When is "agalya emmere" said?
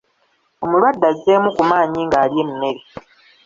2.05-2.81